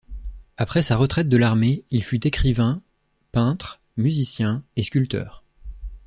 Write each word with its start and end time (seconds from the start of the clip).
Après 0.57 0.81
sa 0.81 0.97
retraite 0.97 1.29
de 1.29 1.37
l'armée, 1.37 1.85
il 1.91 2.03
fut 2.03 2.25
écrivain, 2.25 2.81
peintre, 3.31 3.79
musicien 3.97 4.63
et 4.75 4.81
sculpteur. 4.81 5.43